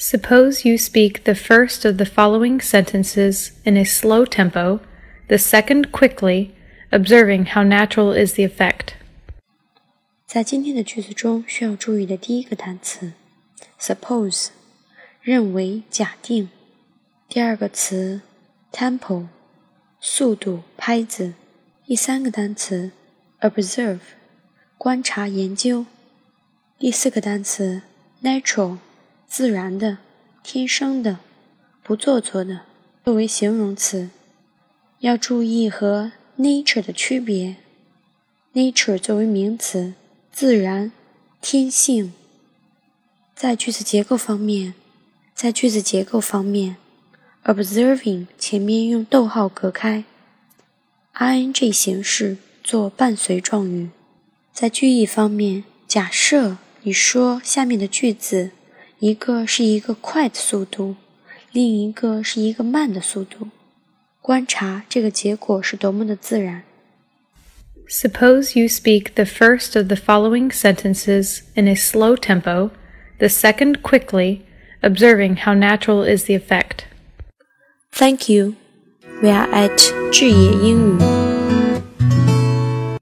[0.00, 4.80] Suppose you speak the first of the following sentences in a slow tempo,
[5.28, 6.50] the second quickly,
[6.92, 8.94] observing how natural is the effect.
[10.26, 13.12] 在今天的句子中，需要注意的第一个单词，
[13.80, 14.48] suppose，
[15.22, 16.48] 认为、假定；
[17.28, 18.20] 第二个词，
[18.70, 19.28] tempo，
[19.98, 21.32] 速度、拍子；
[21.86, 22.90] 第三个单词，
[23.40, 24.00] observe，
[24.76, 25.86] 观察、研究；
[26.78, 27.82] 第四个单词，
[28.22, 28.76] natural。
[29.31, 29.99] 自然的、
[30.43, 31.19] 天生的、
[31.83, 32.63] 不做作的，
[33.05, 34.09] 作为形容词，
[34.99, 37.55] 要注意和 nature 的区别。
[38.53, 39.93] nature 作为名词，
[40.33, 40.91] 自然、
[41.39, 42.11] 天性。
[43.33, 44.73] 在句子结构方面，
[45.33, 46.75] 在句子结构方面
[47.45, 50.03] ，observing 前面用逗号隔开
[51.13, 53.91] ，ing 形式做伴随状语。
[54.51, 58.51] 在句意方面，假设你说下面的句子。
[59.01, 60.95] 一个是一个快的速度，
[61.51, 63.47] 另一个是一个慢的速度。
[64.21, 66.61] 观察这个结果是多么的自然。
[67.89, 72.69] Suppose you speak the first of the following sentences in a slow tempo,
[73.17, 74.41] the second quickly,
[74.81, 76.85] observing how natural is the effect.
[77.91, 78.53] Thank you.
[79.23, 81.30] We are at 智也英语。